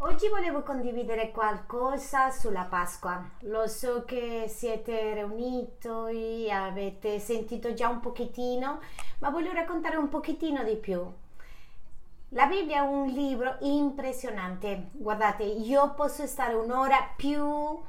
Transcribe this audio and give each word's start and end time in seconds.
Oggi 0.00 0.28
volevo 0.28 0.62
condividere 0.62 1.30
qualcosa 1.30 2.30
sulla 2.30 2.64
Pasqua. 2.64 3.30
Lo 3.40 3.66
so 3.66 4.04
che 4.04 4.44
siete 4.46 5.14
riuniti, 5.14 6.50
avete 6.50 7.18
sentito 7.18 7.72
già 7.72 7.88
un 7.88 8.00
pochettino, 8.00 8.80
ma 9.20 9.30
voglio 9.30 9.52
raccontare 9.52 9.96
un 9.96 10.10
pochettino 10.10 10.62
di 10.64 10.76
più. 10.76 11.02
La 12.30 12.44
Bibbia 12.44 12.82
è 12.82 12.86
un 12.86 13.06
libro 13.06 13.56
impressionante. 13.60 14.88
Guardate, 14.92 15.44
io 15.44 15.94
posso 15.94 16.26
stare 16.26 16.52
un'ora 16.52 17.12
più 17.16 17.80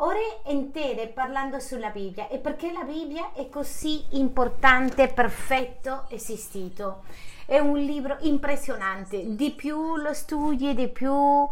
ore 0.00 0.40
intere 0.46 1.08
parlando 1.08 1.58
sulla 1.58 1.90
Bibbia 1.90 2.28
e 2.28 2.38
perché 2.38 2.70
la 2.70 2.82
Bibbia 2.82 3.32
è 3.32 3.48
così 3.48 4.04
importante, 4.10 5.08
perfetto, 5.08 6.04
esistito. 6.10 7.02
È 7.44 7.58
un 7.58 7.78
libro 7.78 8.16
impressionante, 8.20 9.34
di 9.34 9.50
più 9.50 9.96
lo 9.96 10.12
studi, 10.12 10.74
di 10.74 10.88
più 10.88 11.48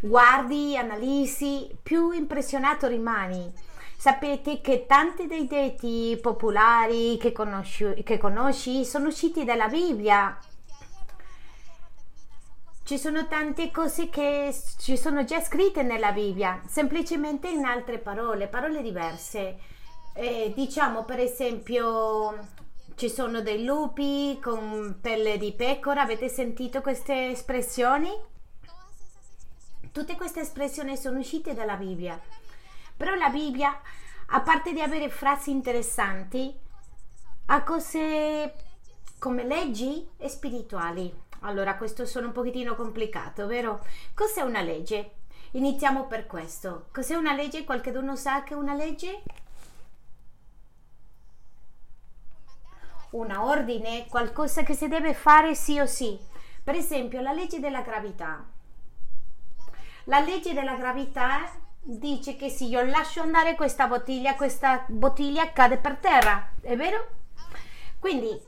guardi, 0.00 0.76
analizzi, 0.76 1.76
più 1.82 2.12
impressionato 2.12 2.86
rimani. 2.86 3.50
Sapete 3.96 4.60
che 4.60 4.86
tanti 4.86 5.26
dei 5.26 5.48
detti 5.48 6.16
popolari 6.22 7.16
che 7.18 7.32
conosci, 7.32 8.02
che 8.04 8.16
conosci 8.16 8.84
sono 8.84 9.08
usciti 9.08 9.44
dalla 9.44 9.66
Bibbia 9.66 10.38
ci 12.88 12.96
sono 12.96 13.28
tante 13.28 13.70
cose 13.70 14.08
che 14.08 14.50
ci 14.78 14.96
sono 14.96 15.22
già 15.22 15.42
scritte 15.42 15.82
nella 15.82 16.10
Bibbia, 16.10 16.62
semplicemente 16.66 17.46
in 17.46 17.66
altre 17.66 17.98
parole, 17.98 18.48
parole 18.48 18.80
diverse. 18.80 19.58
Eh, 20.14 20.54
diciamo 20.56 21.04
per 21.04 21.20
esempio 21.20 22.48
ci 22.94 23.10
sono 23.10 23.42
dei 23.42 23.62
lupi 23.62 24.38
con 24.42 25.00
pelle 25.02 25.36
di 25.36 25.52
pecora, 25.52 26.00
avete 26.00 26.30
sentito 26.30 26.80
queste 26.80 27.32
espressioni? 27.32 28.08
Tutte 29.92 30.16
queste 30.16 30.40
espressioni 30.40 30.96
sono 30.96 31.18
uscite 31.18 31.52
dalla 31.52 31.76
Bibbia, 31.76 32.18
però 32.96 33.14
la 33.16 33.28
Bibbia, 33.28 33.78
a 34.28 34.40
parte 34.40 34.72
di 34.72 34.80
avere 34.80 35.10
frasi 35.10 35.50
interessanti, 35.50 36.58
ha 37.48 37.62
cose 37.64 38.54
come 39.18 39.44
leggi 39.44 40.08
spirituali. 40.26 41.26
Allora, 41.40 41.76
questo 41.76 42.04
sono 42.04 42.26
un 42.26 42.32
pochettino 42.32 42.74
complicato, 42.74 43.46
vero? 43.46 43.84
Cos'è 44.14 44.42
una 44.42 44.60
legge? 44.60 45.12
Iniziamo 45.52 46.06
per 46.06 46.26
questo. 46.26 46.88
Cos'è 46.92 47.14
una 47.14 47.34
legge? 47.34 47.64
Qualcuno 47.64 48.16
sa 48.16 48.42
che 48.42 48.54
è 48.54 48.56
una 48.56 48.74
legge? 48.74 49.22
Una 53.10 53.44
ordine, 53.44 54.06
qualcosa 54.08 54.62
che 54.62 54.74
si 54.74 54.88
deve 54.88 55.14
fare 55.14 55.54
sì 55.54 55.78
o 55.78 55.86
sì. 55.86 56.18
Per 56.62 56.74
esempio, 56.74 57.20
la 57.20 57.32
legge 57.32 57.60
della 57.60 57.82
gravità. 57.82 58.44
La 60.04 60.20
legge 60.20 60.52
della 60.52 60.74
gravità 60.74 61.50
dice 61.80 62.36
che 62.36 62.50
se 62.50 62.64
io 62.64 62.82
lascio 62.82 63.22
andare 63.22 63.54
questa 63.54 63.86
bottiglia, 63.86 64.34
questa 64.34 64.84
bottiglia 64.88 65.52
cade 65.52 65.78
per 65.78 65.96
terra, 65.96 66.50
è 66.60 66.76
vero? 66.76 67.08
Quindi 67.98 68.38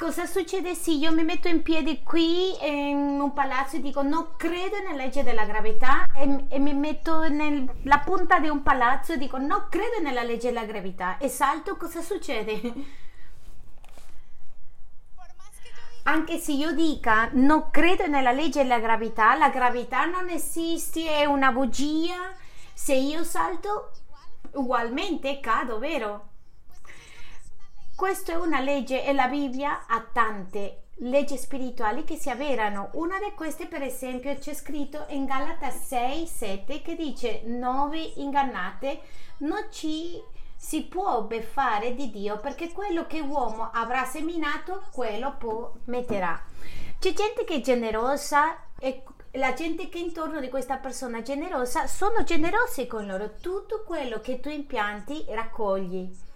cosa 0.00 0.24
succede 0.24 0.74
se 0.74 0.92
io 0.92 1.12
mi 1.12 1.24
metto 1.24 1.48
in 1.48 1.60
piedi 1.60 2.02
qui 2.02 2.56
in 2.66 3.20
un 3.20 3.34
palazzo 3.34 3.76
e 3.76 3.80
dico 3.82 4.00
non 4.00 4.28
credo 4.38 4.78
nella 4.78 4.96
legge 4.96 5.22
della 5.22 5.44
gravità 5.44 6.06
e, 6.16 6.46
e 6.48 6.58
mi 6.58 6.72
metto 6.72 7.28
nella 7.28 7.98
punta 7.98 8.38
di 8.38 8.48
un 8.48 8.62
palazzo 8.62 9.12
e 9.12 9.18
dico 9.18 9.36
non 9.36 9.66
credo 9.68 10.00
nella 10.00 10.22
legge 10.22 10.48
della 10.48 10.64
gravità 10.64 11.18
e 11.18 11.28
salto, 11.28 11.76
cosa 11.76 12.00
succede? 12.00 12.72
Anche 16.04 16.38
se 16.38 16.52
io 16.52 16.72
dica 16.72 17.28
non 17.34 17.70
credo 17.70 18.06
nella 18.06 18.32
legge 18.32 18.62
della 18.62 18.80
gravità, 18.80 19.36
la 19.36 19.50
gravità 19.50 20.06
non 20.06 20.30
esiste, 20.30 21.14
è 21.14 21.26
una 21.26 21.52
bugia, 21.52 22.32
se 22.72 22.94
io 22.94 23.22
salto 23.22 23.90
ugualmente 24.52 25.40
cado, 25.40 25.78
vero? 25.78 26.29
Questa 28.00 28.32
è 28.32 28.34
una 28.34 28.60
legge 28.60 29.04
e 29.04 29.12
la 29.12 29.26
Bibbia 29.26 29.84
ha 29.86 30.02
tante 30.10 30.84
leggi 31.00 31.36
spirituali 31.36 32.02
che 32.02 32.16
si 32.16 32.30
avverano. 32.30 32.88
Una 32.94 33.18
di 33.18 33.30
queste, 33.34 33.66
per 33.66 33.82
esempio, 33.82 34.34
c'è 34.38 34.54
scritto 34.54 35.04
in 35.10 35.26
Galata 35.26 35.68
6, 35.68 36.26
7 36.26 36.80
che 36.80 36.96
dice: 36.96 37.42
Non 37.44 37.90
vi 37.90 38.22
ingannate, 38.22 39.00
non 39.40 39.66
ci 39.68 40.18
si 40.56 40.84
può 40.84 41.24
beffare 41.24 41.94
di 41.94 42.10
Dio 42.10 42.40
perché 42.40 42.72
quello 42.72 43.06
che 43.06 43.20
uomo 43.20 43.68
avrà 43.70 44.06
seminato, 44.06 44.84
quello 44.94 45.36
può 45.36 45.70
metterà. 45.84 46.42
C'è 46.98 47.12
gente 47.12 47.44
che 47.44 47.56
è 47.56 47.60
generosa 47.60 48.56
e 48.78 49.02
la 49.32 49.52
gente 49.52 49.90
che 49.90 49.98
è 49.98 50.00
intorno 50.00 50.40
di 50.40 50.48
questa 50.48 50.78
persona 50.78 51.20
generosa 51.20 51.86
sono 51.86 52.24
generosi 52.24 52.86
con 52.86 53.04
loro. 53.04 53.34
Tutto 53.42 53.82
quello 53.84 54.20
che 54.20 54.40
tu 54.40 54.48
impianti 54.48 55.26
raccogli 55.28 56.28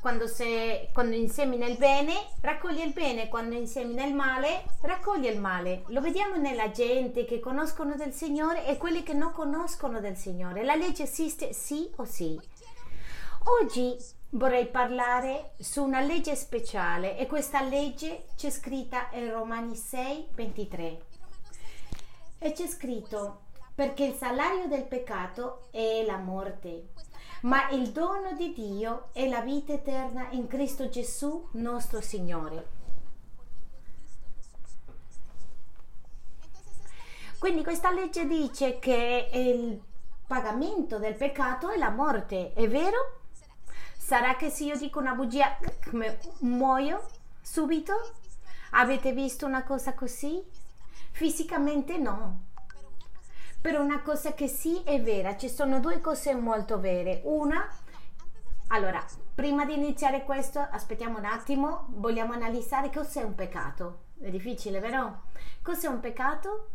quando, 0.00 0.26
se, 0.26 0.88
quando 0.92 1.14
insemina 1.14 1.66
il 1.66 1.76
bene, 1.76 2.14
raccoglie 2.40 2.84
il 2.84 2.92
bene, 2.92 3.28
quando 3.28 3.54
insemina 3.54 4.04
il 4.04 4.14
male, 4.14 4.64
raccoglie 4.80 5.30
il 5.30 5.38
male. 5.38 5.84
Lo 5.88 6.00
vediamo 6.00 6.36
nella 6.36 6.70
gente 6.70 7.26
che 7.26 7.38
conoscono 7.38 7.94
del 7.96 8.14
Signore 8.14 8.66
e 8.66 8.78
quelli 8.78 9.02
che 9.02 9.12
non 9.12 9.32
conoscono 9.32 10.00
del 10.00 10.16
Signore. 10.16 10.64
La 10.64 10.74
legge 10.74 11.02
esiste 11.02 11.52
sì 11.52 11.90
o 11.96 12.04
sì. 12.04 12.40
Oggi 13.60 13.96
vorrei 14.30 14.68
parlare 14.68 15.52
su 15.58 15.82
una 15.84 16.00
legge 16.00 16.34
speciale 16.34 17.18
e 17.18 17.26
questa 17.26 17.60
legge 17.60 18.26
c'è 18.36 18.50
scritta 18.50 19.08
in 19.12 19.30
Romani 19.30 19.76
6, 19.76 20.28
23. 20.32 21.00
E 22.38 22.52
c'è 22.52 22.66
scritto 22.66 23.42
perché 23.74 24.04
il 24.04 24.14
salario 24.14 24.66
del 24.66 24.84
peccato 24.84 25.68
è 25.70 26.02
la 26.06 26.16
morte 26.16 26.88
ma 27.42 27.70
il 27.70 27.90
dono 27.90 28.32
di 28.32 28.52
Dio 28.52 29.08
è 29.12 29.28
la 29.28 29.40
vita 29.40 29.72
eterna 29.72 30.28
in 30.30 30.46
Cristo 30.46 30.88
Gesù 30.88 31.48
nostro 31.52 32.00
Signore. 32.00 32.78
Quindi 37.38 37.62
questa 37.62 37.90
legge 37.90 38.26
dice 38.26 38.78
che 38.78 39.30
il 39.32 39.80
pagamento 40.26 40.98
del 40.98 41.14
peccato 41.14 41.70
è 41.70 41.78
la 41.78 41.88
morte, 41.88 42.52
è 42.52 42.68
vero? 42.68 43.20
Sarà 43.96 44.36
che 44.36 44.50
se 44.50 44.64
io 44.64 44.76
dico 44.76 44.98
una 44.98 45.14
bugia 45.14 45.56
muoio 46.40 47.06
subito? 47.40 47.94
Avete 48.72 49.12
visto 49.12 49.46
una 49.46 49.64
cosa 49.64 49.94
così? 49.94 50.42
Fisicamente 51.12 51.96
no, 51.96 52.49
però 53.60 53.82
una 53.82 54.00
cosa 54.00 54.32
che 54.32 54.48
sì 54.48 54.82
è 54.84 55.00
vera, 55.02 55.36
ci 55.36 55.48
sono 55.48 55.80
due 55.80 56.00
cose 56.00 56.34
molto 56.34 56.80
vere. 56.80 57.20
Una, 57.24 57.68
allora, 58.68 59.04
prima 59.34 59.64
di 59.64 59.74
iniziare 59.74 60.24
questo, 60.24 60.60
aspettiamo 60.60 61.18
un 61.18 61.26
attimo, 61.26 61.86
vogliamo 61.90 62.32
analizzare 62.32 62.90
cos'è 62.90 63.22
un 63.22 63.34
peccato. 63.34 64.04
È 64.18 64.30
difficile, 64.30 64.80
vero? 64.80 65.24
Cos'è 65.62 65.88
un 65.88 66.00
peccato? 66.00 66.68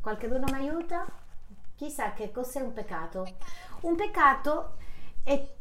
Qualcuno 0.00 0.44
mi 0.46 0.52
aiuta? 0.52 1.04
Chissà 1.74 2.12
che 2.12 2.30
cos'è 2.30 2.60
un 2.60 2.72
peccato. 2.72 3.26
Un 3.80 3.96
peccato 3.96 4.76
è 5.24 5.54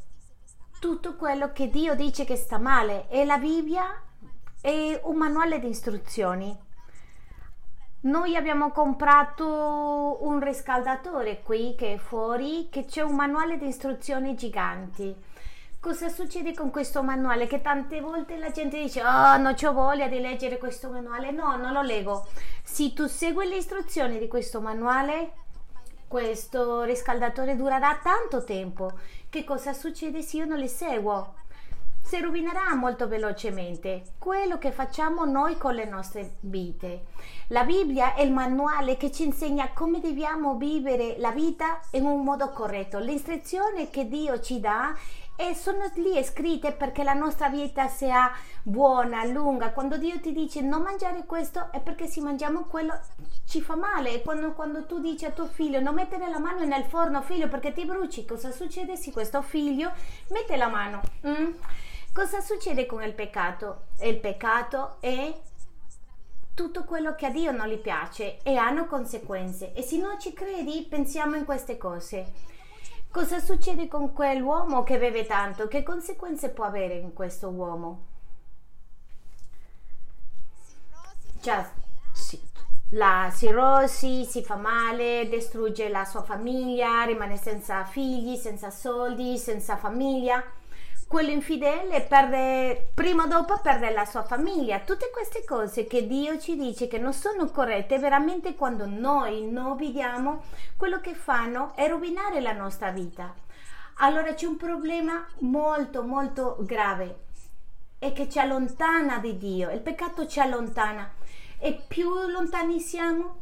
tutto 0.80 1.16
quello 1.16 1.52
che 1.52 1.70
Dio 1.70 1.96
dice 1.96 2.24
che 2.24 2.36
sta 2.36 2.60
male 2.60 3.08
e 3.10 3.26
la 3.26 3.40
Bibbia 3.40 4.00
è 4.62 5.00
un 5.04 5.16
manuale 5.18 5.60
di 5.60 5.70
istruzioni 5.70 6.65
noi 8.06 8.36
abbiamo 8.36 8.72
comprato 8.72 10.18
un 10.22 10.40
riscaldatore 10.40 11.42
qui 11.42 11.76
che 11.76 11.94
è 11.94 11.98
fuori, 11.98 12.68
che 12.70 12.86
c'è 12.86 13.02
un 13.02 13.16
manuale 13.16 13.58
di 13.58 13.68
istruzioni 13.68 14.36
giganti. 14.36 15.16
Cosa 15.80 16.10
succede 16.10 16.54
con 16.54 16.72
questo 16.72 17.04
manuale? 17.04 17.48
Che 17.48 17.62
tante 17.62 18.02
volte 18.02 18.38
la 18.38 18.52
gente 18.52 18.82
dice: 18.82 19.04
Oh, 19.04 19.38
non 19.38 19.56
ho 19.60 19.74
voglia 19.74 20.08
di 20.08 20.20
leggere 20.20 20.58
questo 20.58 20.90
manuale. 20.90 21.32
No, 21.32 21.56
non 21.58 21.74
lo 21.74 21.82
leggo. 21.82 22.28
Se 22.64 22.94
tu 22.94 23.08
segui 23.08 23.48
le 23.48 23.58
istruzioni 23.58 24.18
di 24.18 24.28
questo 24.28 24.62
manuale, 24.62 25.34
questo 26.08 26.84
riscaldatore 26.84 27.56
durerà 27.56 28.00
tanto 28.02 28.44
tempo. 28.44 28.94
Che 29.30 29.44
cosa 29.44 29.74
succede 29.74 30.22
se 30.22 30.38
io 30.38 30.46
non 30.46 30.58
le 30.58 30.68
seguo? 30.68 31.36
Si 32.06 32.22
rovinerà 32.22 32.76
molto 32.76 33.08
velocemente 33.08 34.04
quello 34.20 34.60
che 34.60 34.72
facciamo 34.72 35.26
noi 35.26 35.58
con 35.58 35.74
le 35.74 35.86
nostre 35.86 36.36
vite. 36.42 37.06
La 37.48 37.64
Bibbia 37.64 38.14
è 38.14 38.22
il 38.22 38.32
manuale 38.32 38.96
che 38.96 39.12
ci 39.12 39.24
insegna 39.24 39.72
come 39.74 40.00
dobbiamo 40.00 40.56
vivere 40.56 41.16
la 41.18 41.32
vita 41.32 41.80
in 41.92 42.06
un 42.06 42.24
modo 42.24 42.52
corretto. 42.52 43.00
Le 43.00 43.14
istruzioni 43.14 43.90
che 43.90 44.08
Dio 44.08 44.40
ci 44.40 44.60
dà 44.60 44.96
e 45.36 45.56
sono 45.56 45.90
lì 45.96 46.24
scritte 46.24 46.74
perché 46.74 47.04
la 47.04 47.14
nostra 47.14 47.50
vita 47.50 47.88
sia 47.88 48.32
buona, 48.62 49.26
lunga. 49.26 49.72
Quando 49.72 49.98
Dio 49.98 50.20
ti 50.20 50.32
dice 50.32 50.62
non 50.62 50.84
mangiare 50.84 51.26
questo 51.26 51.72
è 51.72 51.82
perché 51.82 52.06
se 52.06 52.22
mangiamo 52.22 52.66
quello 52.66 53.00
ci 53.48 53.62
fa 53.62 53.76
male. 53.76 54.22
Quando, 54.22 54.54
quando 54.54 54.86
tu 54.86 55.00
dici 55.00 55.26
a 55.26 55.32
tuo 55.32 55.48
figlio 55.48 55.80
non 55.80 55.96
mettere 55.96 56.30
la 56.30 56.40
mano 56.40 56.64
nel 56.66 56.84
forno, 56.84 57.24
figlio, 57.24 57.48
perché 57.48 57.74
ti 57.74 57.84
bruci, 57.84 58.26
cosa 58.26 58.52
succede 58.52 58.96
se 58.96 59.12
questo 59.12 59.42
figlio 59.42 59.92
mette 60.30 60.56
la 60.56 60.68
mano? 60.68 61.02
Mm? 61.28 61.54
Cosa 62.16 62.40
succede 62.40 62.86
con 62.86 63.04
il 63.04 63.14
peccato? 63.14 63.88
Il 64.00 64.22
peccato 64.22 65.02
è 65.02 65.38
tutto 66.54 66.86
quello 66.86 67.14
che 67.14 67.26
a 67.26 67.30
Dio 67.30 67.52
non 67.52 67.68
gli 67.68 67.78
piace 67.78 68.42
e 68.42 68.56
hanno 68.56 68.86
conseguenze. 68.86 69.74
E 69.74 69.82
se 69.82 69.98
non 69.98 70.18
ci 70.18 70.32
credi, 70.32 70.88
pensiamo 70.90 71.36
in 71.36 71.44
queste 71.44 71.78
cose. 71.78 72.32
Cosa 73.12 73.42
succede 73.42 73.90
con 73.90 74.14
quell'uomo 74.14 74.84
che 74.84 74.98
beve 74.98 75.26
tanto? 75.26 75.68
Che 75.68 75.84
conseguenze 75.84 76.52
può 76.52 76.64
avere 76.64 76.96
in 76.96 77.12
questo 77.12 77.50
uomo? 77.50 78.06
Sì, 82.14 82.42
la 82.92 83.30
cirrosi, 83.36 84.24
si 84.24 84.42
fa 84.42 84.56
male, 84.56 85.28
distrugge 85.28 85.90
la 85.90 86.06
sua 86.06 86.24
famiglia, 86.24 87.04
rimane 87.04 87.36
senza 87.36 87.84
figli, 87.84 88.38
senza 88.38 88.70
soldi, 88.70 89.38
senza 89.38 89.76
famiglia. 89.76 90.42
Quello 91.08 91.30
infidele 91.30 92.02
perde, 92.02 92.90
prima 92.94 93.24
o 93.24 93.28
dopo 93.28 93.60
perde 93.62 93.92
la 93.92 94.06
sua 94.06 94.24
famiglia. 94.24 94.80
Tutte 94.80 95.12
queste 95.12 95.46
cose 95.46 95.86
che 95.86 96.08
Dio 96.08 96.40
ci 96.40 96.58
dice 96.58 96.88
che 96.88 96.98
non 96.98 97.14
sono 97.14 97.46
corrette, 97.52 98.00
veramente 98.00 98.56
quando 98.56 98.88
noi 98.88 99.50
non 99.50 99.78
vediamo 99.78 100.44
quello 100.76 101.00
che 101.00 101.14
fanno 101.14 101.74
è 101.76 101.88
rovinare 101.88 102.42
la 102.42 102.54
nostra 102.54 102.90
vita. 102.90 103.34
Allora 104.00 104.34
c'è 104.34 104.48
un 104.48 104.58
problema 104.58 105.26
molto 105.40 106.04
molto 106.04 106.58
grave 106.62 107.20
e 108.00 108.12
che 108.12 108.28
ci 108.28 108.40
allontana 108.40 109.20
di 109.20 109.38
Dio. 109.38 109.70
Il 109.70 109.82
peccato 109.82 110.28
ci 110.28 110.40
allontana 110.40 111.14
e 111.60 111.82
più 111.88 112.10
lontani 112.28 112.80
siamo, 112.80 113.36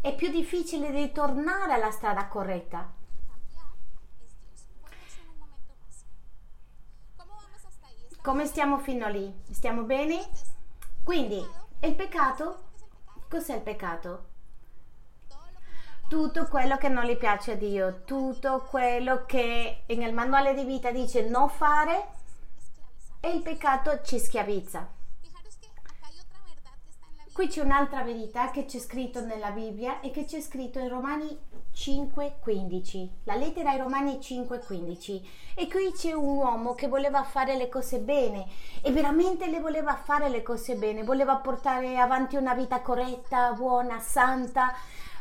è 0.00 0.14
più 0.14 0.30
difficile 0.30 0.90
ritornare 0.90 1.74
alla 1.74 1.90
strada 1.90 2.26
corretta. 2.28 2.98
Come 8.22 8.44
stiamo 8.44 8.78
fino 8.78 9.08
lì? 9.08 9.32
Stiamo 9.50 9.84
bene? 9.84 10.28
Quindi, 11.02 11.42
il 11.80 11.94
peccato, 11.94 12.64
cos'è 13.30 13.54
il 13.54 13.62
peccato? 13.62 14.26
Tutto 16.06 16.46
quello 16.46 16.76
che 16.76 16.90
non 16.90 17.04
gli 17.04 17.16
piace 17.16 17.52
a 17.52 17.56
Dio, 17.56 18.02
tutto 18.04 18.66
quello 18.68 19.24
che 19.24 19.84
nel 19.86 20.12
manuale 20.12 20.52
di 20.52 20.64
vita 20.64 20.90
dice 20.90 21.26
non 21.30 21.48
fare 21.48 22.08
e 23.20 23.30
il 23.30 23.40
peccato 23.40 24.02
ci 24.02 24.18
schiavizza. 24.18 24.86
Qui 27.32 27.48
c'è 27.48 27.62
un'altra 27.62 28.02
verità 28.02 28.50
che 28.50 28.66
c'è 28.66 28.78
scritto 28.78 29.24
nella 29.24 29.50
Bibbia 29.50 30.00
e 30.00 30.10
che 30.10 30.24
c'è 30.24 30.42
scritto 30.42 30.78
in 30.78 30.90
Romani 30.90 31.38
5:15, 31.72 33.08
la 33.24 33.36
lettera 33.36 33.70
ai 33.70 33.78
Romani 33.78 34.18
5:15. 34.20 35.22
E 35.54 35.68
qui 35.68 35.92
c'è 35.92 36.12
un 36.12 36.36
uomo 36.36 36.74
che 36.74 36.88
voleva 36.88 37.22
fare 37.22 37.56
le 37.56 37.68
cose 37.68 37.98
bene 37.98 38.46
e 38.82 38.90
veramente 38.92 39.46
le 39.48 39.60
voleva 39.60 39.94
fare 39.94 40.28
le 40.28 40.42
cose 40.42 40.74
bene, 40.74 41.04
voleva 41.04 41.36
portare 41.36 41.98
avanti 41.98 42.36
una 42.36 42.54
vita 42.54 42.80
corretta, 42.80 43.52
buona, 43.52 43.98
santa, 44.00 44.74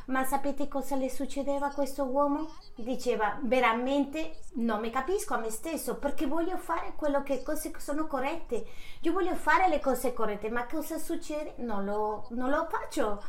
ma 0.09 0.23
sapete 0.23 0.67
cosa 0.67 0.95
le 0.95 1.09
succedeva 1.09 1.67
a 1.67 1.73
questo 1.73 2.03
uomo? 2.03 2.49
Diceva 2.75 3.37
veramente 3.43 4.39
non 4.53 4.79
mi 4.79 4.89
capisco 4.89 5.35
a 5.35 5.37
me 5.37 5.51
stesso 5.51 5.97
perché 5.97 6.25
voglio 6.25 6.57
fare 6.57 6.93
quello 6.95 7.21
che 7.21 7.43
cose 7.43 7.71
sono 7.77 8.07
corrette. 8.07 8.65
Io 9.01 9.13
voglio 9.13 9.35
fare 9.35 9.69
le 9.69 9.79
cose 9.79 10.13
corrette, 10.13 10.49
ma 10.49 10.65
cosa 10.65 10.97
succede? 10.97 11.53
Non 11.57 11.85
lo, 11.85 12.25
non 12.31 12.49
lo 12.49 12.67
faccio. 12.69 13.21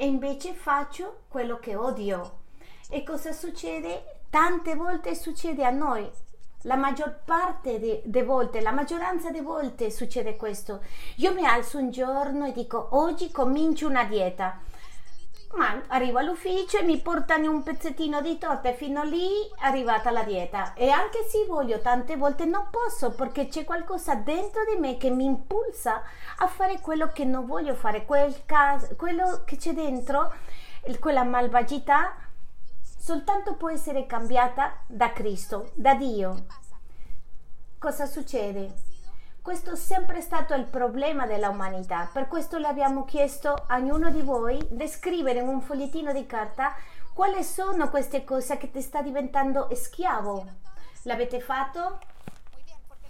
E 0.00 0.06
invece 0.06 0.54
faccio 0.54 1.24
quello 1.28 1.58
che 1.58 1.76
odio. 1.76 2.38
E 2.88 3.02
cosa 3.02 3.32
succede? 3.32 4.20
Tante 4.30 4.74
volte 4.74 5.14
succede 5.14 5.62
a 5.62 5.68
noi. 5.68 6.10
La 6.62 6.76
maggior 6.76 7.20
parte 7.22 7.78
delle 7.78 8.24
volte, 8.24 8.62
la 8.62 8.72
maggioranza 8.72 9.30
delle 9.30 9.44
volte 9.44 9.90
succede 9.90 10.36
questo. 10.36 10.82
Io 11.16 11.34
mi 11.34 11.44
alzo 11.44 11.76
un 11.76 11.90
giorno 11.90 12.46
e 12.46 12.52
dico 12.52 12.88
oggi 12.92 13.30
comincio 13.30 13.88
una 13.88 14.04
dieta 14.04 14.60
ma 15.54 15.82
arrivo 15.88 16.18
all'ufficio 16.18 16.78
e 16.78 16.82
mi 16.82 16.98
portano 16.98 17.50
un 17.50 17.62
pezzettino 17.62 18.20
di 18.20 18.38
torta 18.38 18.68
e 18.68 18.74
fino 18.74 19.02
lì 19.02 19.28
è 19.60 19.66
arrivata 19.66 20.10
la 20.10 20.22
dieta. 20.22 20.74
E 20.74 20.90
anche 20.90 21.26
se 21.28 21.44
voglio 21.46 21.80
tante 21.80 22.16
volte 22.16 22.44
non 22.44 22.68
posso 22.70 23.10
perché 23.10 23.48
c'è 23.48 23.64
qualcosa 23.64 24.14
dentro 24.14 24.62
di 24.64 24.78
me 24.78 24.96
che 24.96 25.10
mi 25.10 25.24
impulsa 25.24 26.02
a 26.38 26.46
fare 26.46 26.80
quello 26.80 27.08
che 27.12 27.24
non 27.24 27.46
voglio 27.46 27.74
fare. 27.74 28.04
Quel 28.04 28.44
caso, 28.46 28.94
quello 28.96 29.42
che 29.44 29.56
c'è 29.56 29.72
dentro 29.72 30.32
quella 30.98 31.24
malvagità 31.24 32.14
soltanto 32.82 33.54
può 33.54 33.70
essere 33.70 34.06
cambiata 34.06 34.78
da 34.86 35.12
Cristo 35.12 35.70
da 35.74 35.94
Dio. 35.94 36.46
Cosa 37.78 38.06
succede? 38.06 38.89
Questo 39.42 39.72
è 39.72 39.76
sempre 39.76 40.20
stato 40.20 40.52
il 40.52 40.66
problema 40.66 41.26
dell'umanità, 41.26 42.10
per 42.12 42.28
questo 42.28 42.58
le 42.58 42.66
abbiamo 42.66 43.06
chiesto 43.06 43.64
a 43.68 43.76
ognuno 43.76 44.10
di 44.10 44.20
voi 44.20 44.60
di 44.68 44.86
scrivere 44.86 45.38
in 45.38 45.48
un 45.48 45.62
fogliettino 45.62 46.12
di 46.12 46.26
carta 46.26 46.74
quali 47.14 47.42
sono 47.42 47.88
queste 47.88 48.22
cose 48.22 48.58
che 48.58 48.70
ti 48.70 48.82
sta 48.82 49.00
diventando 49.00 49.68
schiavo. 49.74 50.46
L'avete 51.04 51.40
fatto? 51.40 52.00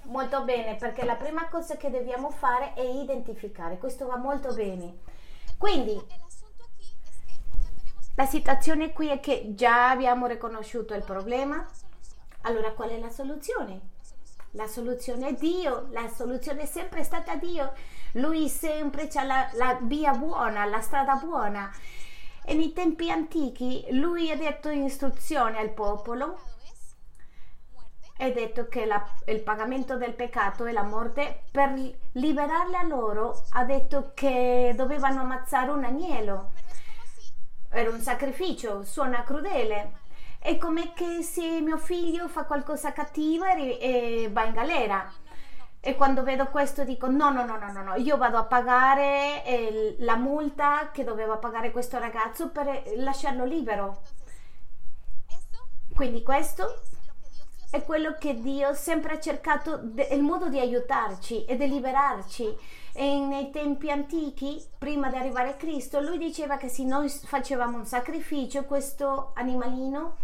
Molto 0.03 0.44
bene, 0.44 0.77
perché 0.77 1.05
la 1.05 1.17
prima 1.17 1.49
cosa 1.49 1.77
che 1.77 1.91
dobbiamo 1.91 2.31
fare 2.31 2.75
è 2.75 2.81
identificare, 2.81 3.79
questo 3.79 4.06
va 4.06 4.17
molto 4.17 4.55
bene. 4.55 4.99
Quindi, 5.59 6.00
la 8.15 8.26
situazione 8.26 8.93
qui 8.93 9.09
è 9.09 9.19
che 9.19 9.53
già 9.56 9.91
abbiamo 9.91 10.26
riconosciuto 10.26 10.94
il 10.94 11.03
problema, 11.03 11.67
allora 12.43 12.71
qual 12.71 12.91
è 12.91 12.99
la 13.00 13.11
soluzione? 13.11 13.99
La 14.52 14.67
soluzione 14.67 15.29
è 15.29 15.35
Dio, 15.35 15.88
la 15.91 16.08
soluzione 16.08 16.62
è 16.62 16.67
sempre 16.67 17.05
stata 17.05 17.37
Dio. 17.37 17.73
Lui 18.12 18.49
sempre 18.49 19.06
c'ha 19.06 19.23
la, 19.23 19.49
la 19.55 19.79
via 19.82 20.12
buona, 20.12 20.64
la 20.64 20.81
strada 20.81 21.14
buona. 21.14 21.70
E 22.44 22.55
nei 22.55 22.73
tempi 22.73 23.11
antichi 23.11 23.87
lui 23.91 24.31
ha 24.31 24.37
detto 24.37 24.69
istruzione 24.70 25.58
al 25.58 25.70
popolo 25.70 26.38
ha 28.25 28.31
detto 28.31 28.69
che 28.69 28.85
la, 28.85 29.02
il 29.26 29.41
pagamento 29.41 29.97
del 29.97 30.12
peccato 30.12 30.67
è 30.67 30.73
la 30.73 30.82
morte, 30.82 31.44
per 31.50 31.73
liberarli 32.12 32.75
a 32.75 32.82
loro 32.82 33.44
ha 33.52 33.64
detto 33.64 34.11
che 34.14 34.75
dovevano 34.76 35.20
ammazzare 35.20 35.70
un 35.70 35.85
agnello. 35.85 36.52
Era 37.70 37.88
un 37.88 38.00
sacrificio, 38.00 38.82
suona 38.85 39.23
crudele, 39.23 40.00
è 40.42 40.56
come 40.56 40.94
che 40.94 41.22
se 41.22 41.60
mio 41.60 41.76
figlio 41.76 42.26
fa 42.26 42.44
qualcosa 42.44 42.92
cattivo 42.92 43.44
e, 43.44 43.78
e 43.78 44.28
va 44.32 44.44
in 44.44 44.52
galera. 44.54 45.12
E 45.82 45.96
quando 45.96 46.22
vedo 46.22 46.46
questo 46.46 46.82
dico 46.85 47.09
no, 47.09 47.30
no, 47.30 47.44
no, 47.44 47.59
no, 47.59 47.70
no, 47.73 47.82
no. 47.82 47.94
io 47.97 48.16
vado 48.16 48.38
a 48.38 48.44
pagare 48.44 49.44
eh, 49.44 49.97
la 50.00 50.16
multa 50.16 50.90
che 50.92 51.04
doveva 51.04 51.37
pagare 51.37 51.70
questo 51.70 51.99
ragazzo 51.99 52.49
per 52.50 52.82
lasciarlo 52.97 53.44
libero. 53.44 54.02
Quindi 55.94 56.23
questo 56.23 56.82
è 57.70 57.82
quello 57.85 58.16
che 58.18 58.40
Dio 58.40 58.75
sempre 58.75 59.14
ha 59.14 59.20
cercato, 59.20 59.80
il 60.11 60.23
modo 60.23 60.49
di 60.49 60.59
aiutarci 60.59 61.44
e 61.44 61.56
di 61.56 61.68
liberarci. 61.68 62.56
E 63.00 63.19
nei 63.19 63.49
tempi 63.50 63.90
antichi, 63.90 64.62
prima 64.76 65.09
di 65.09 65.16
arrivare 65.16 65.49
a 65.49 65.54
Cristo, 65.54 66.00
lui 66.00 66.19
diceva 66.19 66.59
che 66.59 66.69
se 66.69 66.85
noi 66.85 67.09
facevamo 67.09 67.78
un 67.78 67.87
sacrificio, 67.87 68.66
questo 68.66 69.30
animalino 69.37 70.16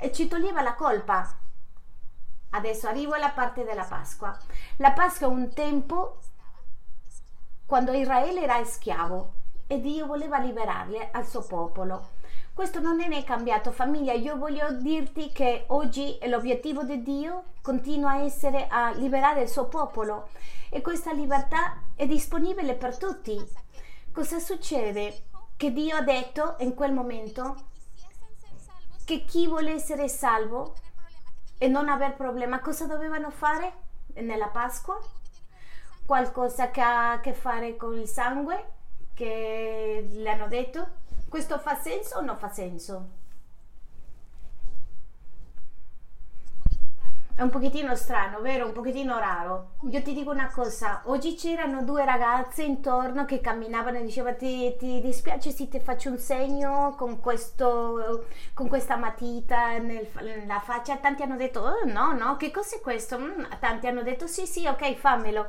e 0.00 0.10
ci 0.10 0.26
toglieva 0.26 0.60
la 0.60 0.74
colpa. 0.74 1.38
Adesso 2.50 2.88
arrivo 2.88 3.12
alla 3.12 3.30
parte 3.30 3.62
della 3.62 3.84
Pasqua. 3.84 4.36
La 4.78 4.90
Pasqua 4.90 5.28
è 5.28 5.30
un 5.30 5.54
tempo 5.54 6.18
quando 7.64 7.92
Israele 7.92 8.42
era 8.42 8.64
schiavo 8.64 9.32
e 9.68 9.80
Dio 9.80 10.06
voleva 10.06 10.40
liberarli 10.40 10.98
al 11.12 11.28
suo 11.28 11.42
popolo. 11.42 12.08
Questo 12.52 12.80
non 12.80 13.00
è 13.02 13.06
né 13.06 13.22
cambiato, 13.22 13.70
famiglia. 13.70 14.12
Io 14.12 14.36
voglio 14.36 14.72
dirti 14.72 15.30
che 15.30 15.66
oggi 15.68 16.18
l'obiettivo 16.24 16.82
di 16.82 17.02
Dio 17.04 17.44
continua 17.62 18.14
a 18.14 18.22
essere 18.22 18.66
a 18.68 18.90
liberare 18.90 19.42
il 19.42 19.48
suo 19.48 19.66
popolo 19.66 20.30
e 20.70 20.80
questa 20.80 21.12
libertà 21.12 21.82
è 21.94 22.06
disponibile 22.06 22.74
per 22.74 22.96
tutti. 22.96 23.38
Cosa 24.12 24.38
succede? 24.38 25.24
Che 25.56 25.72
Dio 25.72 25.96
ha 25.96 26.02
detto 26.02 26.56
in 26.58 26.74
quel 26.74 26.92
momento 26.92 27.72
che 29.04 29.24
chi 29.24 29.46
vuole 29.46 29.72
essere 29.72 30.08
salvo 30.08 30.74
e 31.58 31.68
non 31.68 31.88
aver 31.88 32.14
problema, 32.14 32.60
cosa 32.60 32.86
dovevano 32.86 33.30
fare 33.30 33.72
nella 34.14 34.48
Pasqua? 34.48 34.98
Qualcosa 36.04 36.70
che 36.70 36.80
ha 36.80 37.12
a 37.12 37.20
che 37.20 37.32
fare 37.32 37.76
con 37.76 37.98
il 37.98 38.08
sangue 38.08 38.72
che 39.14 40.06
le 40.10 40.30
hanno 40.30 40.48
detto? 40.48 41.02
Questo 41.28 41.58
fa 41.58 41.74
senso 41.76 42.18
o 42.18 42.20
non 42.20 42.36
fa 42.36 42.52
senso? 42.52 43.22
È 47.36 47.42
un 47.42 47.50
pochettino 47.50 47.96
strano, 47.96 48.40
vero? 48.40 48.66
Un 48.66 48.72
pochettino 48.72 49.18
raro. 49.18 49.72
Io 49.90 50.00
ti 50.02 50.12
dico 50.14 50.30
una 50.30 50.52
cosa, 50.52 51.02
oggi 51.06 51.34
c'erano 51.34 51.82
due 51.82 52.04
ragazze 52.04 52.62
intorno 52.62 53.24
che 53.24 53.40
camminavano 53.40 53.98
e 53.98 54.04
dicevano 54.04 54.36
ti, 54.36 54.76
ti 54.78 55.00
dispiace 55.00 55.50
se 55.50 55.68
ti 55.68 55.80
faccio 55.80 56.10
un 56.10 56.18
segno 56.18 56.94
con, 56.96 57.18
questo, 57.18 58.28
con 58.54 58.68
questa 58.68 58.94
matita 58.94 59.78
nel, 59.78 60.06
nella 60.22 60.60
faccia? 60.60 60.96
Tanti 60.98 61.22
hanno 61.24 61.36
detto 61.36 61.58
oh, 61.60 61.84
no, 61.86 62.12
no, 62.12 62.36
che 62.36 62.52
cos'è 62.52 62.80
questo? 62.80 63.18
Mm, 63.18 63.42
tanti 63.58 63.88
hanno 63.88 64.04
detto 64.04 64.28
sì, 64.28 64.46
sì, 64.46 64.68
ok, 64.68 64.94
fammelo. 64.94 65.46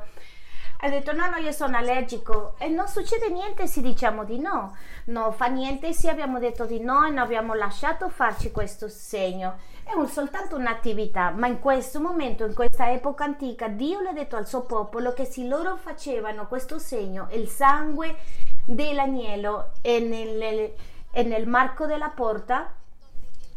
Ha 0.80 0.88
detto 0.90 1.12
no, 1.12 1.30
no, 1.30 1.36
io 1.36 1.52
sono 1.52 1.76
allergico 1.76 2.56
e 2.58 2.66
non 2.68 2.88
succede 2.88 3.30
niente 3.30 3.68
se 3.68 3.80
diciamo 3.80 4.24
di 4.24 4.40
no. 4.40 4.76
Non 5.06 5.32
fa 5.32 5.46
niente 5.46 5.92
se 5.92 6.10
abbiamo 6.10 6.40
detto 6.40 6.64
di 6.64 6.80
no 6.80 7.06
e 7.06 7.10
non 7.10 7.18
abbiamo 7.18 7.54
lasciato 7.54 8.08
farci 8.08 8.50
questo 8.50 8.88
segno. 8.88 9.74
È 9.88 9.92
un, 9.94 10.08
soltanto 10.08 10.56
un'attività, 10.56 11.30
ma 11.30 11.46
in 11.46 11.60
questo 11.60 12.00
momento, 12.00 12.44
in 12.44 12.54
questa 12.54 12.90
epoca 12.90 13.22
antica, 13.22 13.68
Dio 13.68 14.00
le 14.00 14.08
ha 14.08 14.12
detto 14.12 14.34
al 14.34 14.48
suo 14.48 14.62
popolo 14.62 15.12
che 15.12 15.24
se 15.24 15.46
loro 15.46 15.76
facevano 15.76 16.48
questo 16.48 16.80
segno, 16.80 17.28
il 17.30 17.46
sangue 17.46 18.16
dell'agnello 18.64 19.70
e 19.82 20.00
nel, 20.00 20.72
e 21.12 21.22
nel 21.22 21.46
marco 21.46 21.86
della 21.86 22.08
porta, 22.08 22.74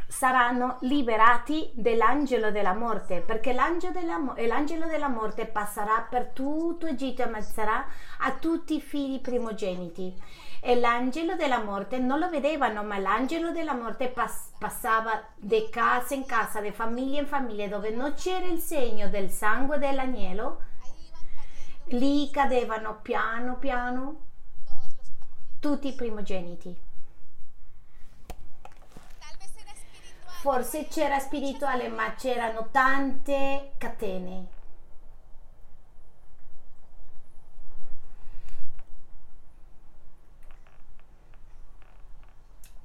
saranno 0.09 0.77
liberati 0.81 1.69
dell'angelo 1.75 2.49
della 2.49 2.73
morte, 2.73 3.21
perché 3.21 3.53
l'angelo 3.53 3.93
della, 3.93 4.19
l'angelo 4.47 4.87
della 4.87 5.07
morte 5.07 5.45
passerà 5.45 6.01
per 6.09 6.31
tutto 6.33 6.87
Egitto 6.87 7.21
e 7.21 7.25
ammazzerà 7.25 7.85
a 8.21 8.31
tutti 8.31 8.75
i 8.75 8.81
figli 8.81 9.21
primogeniti. 9.21 10.19
E 10.61 10.79
l'angelo 10.79 11.35
della 11.35 11.63
morte 11.63 11.99
non 11.99 12.17
lo 12.17 12.27
vedevano, 12.27 12.83
ma 12.83 12.97
l'angelo 12.97 13.51
della 13.51 13.75
morte 13.75 14.07
pass- 14.07 14.49
passava 14.57 15.23
di 15.35 15.69
casa 15.69 16.15
in 16.15 16.25
casa, 16.25 16.59
di 16.59 16.71
famiglia 16.71 17.19
in 17.19 17.27
famiglia, 17.27 17.67
dove 17.67 17.91
non 17.91 18.15
c'era 18.15 18.47
il 18.47 18.59
segno 18.59 19.09
del 19.09 19.29
sangue 19.29 19.77
dell'agnello, 19.77 20.61
lì 21.89 22.29
cadevano 22.31 22.99
piano 23.01 23.57
piano 23.57 24.21
tutti 25.59 25.87
i 25.87 25.93
primogeniti. 25.93 26.87
Forse 30.39 30.87
c'era 30.87 31.19
spirituale, 31.19 31.89
ma 31.89 32.15
c'erano 32.15 32.69
tante 32.71 33.73
catene. 33.77 34.45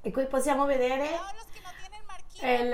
E 0.01 0.11
qui 0.11 0.25
possiamo 0.27 0.65
vedere 0.65 1.07
il, 2.41 2.73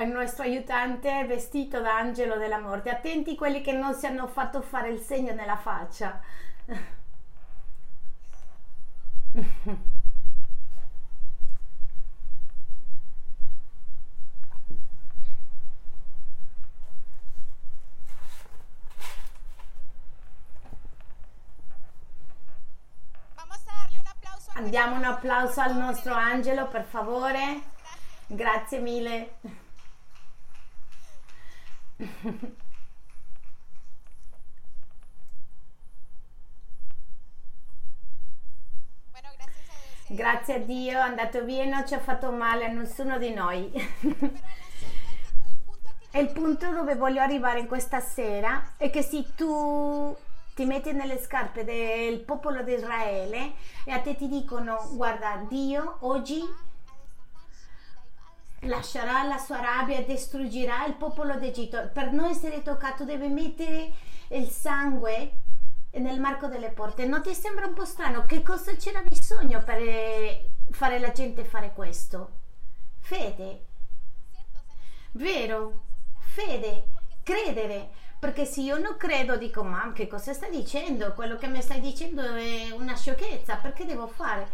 il 0.00 0.08
nostro 0.08 0.44
aiutante 0.44 1.24
vestito 1.26 1.80
da 1.80 1.98
angelo 1.98 2.36
della 2.36 2.60
morte. 2.60 2.90
Attenti 2.90 3.34
quelli 3.34 3.62
che 3.62 3.72
non 3.72 3.94
si 3.94 4.06
hanno 4.06 4.28
fatto 4.28 4.62
fare 4.62 4.90
il 4.90 5.00
segno 5.00 5.34
nella 5.34 5.56
faccia. 5.56 6.20
Diamo 24.68 24.96
un 24.96 25.04
applauso 25.04 25.62
al 25.62 25.74
nostro 25.78 26.12
angelo, 26.12 26.68
per 26.68 26.84
favore. 26.84 27.62
Grazie 28.26 28.80
mille. 28.80 29.30
Grazie 40.08 40.54
a 40.54 40.58
Dio, 40.58 40.98
è 40.98 41.00
andato 41.00 41.42
via 41.44 41.64
non 41.64 41.86
ci 41.86 41.94
ha 41.94 42.00
fatto 42.00 42.30
male 42.30 42.66
a 42.66 42.68
nessuno 42.68 43.16
di 43.16 43.32
noi. 43.32 43.72
e 46.10 46.20
il 46.20 46.28
punto 46.32 46.70
dove 46.72 46.94
voglio 46.94 47.22
arrivare 47.22 47.60
in 47.60 47.66
questa 47.66 48.00
sera 48.00 48.74
è 48.76 48.90
che 48.90 49.00
se 49.00 49.34
tu 49.34 50.14
ti 50.58 50.64
metti 50.64 50.90
nelle 50.90 51.20
scarpe 51.20 51.62
del 51.62 52.18
popolo 52.18 52.64
di 52.64 52.72
Israele 52.72 53.52
e 53.84 53.92
a 53.92 54.00
te 54.00 54.16
ti 54.16 54.26
dicono 54.26 54.88
guarda 54.94 55.36
Dio 55.48 55.98
oggi 56.00 56.42
lascerà 58.62 59.22
la 59.22 59.38
sua 59.38 59.60
rabbia 59.60 59.98
e 59.98 60.04
distruggerà 60.04 60.84
il 60.86 60.94
popolo 60.94 61.36
d'Egitto. 61.36 61.90
Per 61.92 62.10
non 62.10 62.24
essere 62.24 62.62
toccato 62.62 63.04
deve 63.04 63.28
mettere 63.28 63.92
il 64.30 64.48
sangue 64.48 65.30
nel 65.92 66.18
marco 66.18 66.48
delle 66.48 66.70
porte. 66.70 67.06
Non 67.06 67.22
ti 67.22 67.34
sembra 67.34 67.66
un 67.66 67.74
po' 67.74 67.84
strano? 67.84 68.26
Che 68.26 68.42
cosa 68.42 68.74
c'era 68.74 69.00
bisogno 69.02 69.62
per 69.62 69.80
eh, 69.80 70.50
fare 70.70 70.98
la 70.98 71.12
gente 71.12 71.44
fare 71.44 71.72
questo? 71.72 72.32
Fede. 72.98 73.66
Vero? 75.12 75.84
Fede. 76.18 76.84
Credere 77.22 78.06
perché 78.18 78.44
se 78.44 78.60
io 78.60 78.78
non 78.78 78.96
credo, 78.96 79.36
dico, 79.36 79.62
ma 79.62 79.92
che 79.92 80.06
cosa 80.06 80.32
stai 80.32 80.50
dicendo? 80.50 81.12
Quello 81.14 81.36
che 81.36 81.46
mi 81.46 81.62
stai 81.62 81.80
dicendo 81.80 82.22
è 82.22 82.70
una 82.72 82.96
sciocchezza, 82.96 83.56
perché 83.56 83.84
devo 83.84 84.08
fare? 84.08 84.48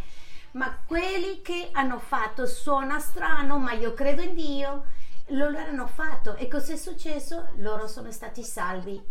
Ma 0.53 0.77
quelli 0.87 1.41
che 1.43 1.71
hanno 1.73 1.99
fatto 1.99 2.47
suona 2.47 2.99
strano, 2.99 3.59
ma 3.59 3.73
io 3.73 3.95
credo 3.95 4.23
in 4.23 4.35
Dio, 4.35 4.85
lo 5.29 5.47
hanno 5.47 5.87
fatto. 5.87 6.37
E 6.37 6.47
cosa 6.49 6.75
è 6.75 6.77
successo? 6.77 7.49
Loro 7.57 7.89
sono 7.89 8.13
stati 8.13 8.43
salvi. 8.43 9.03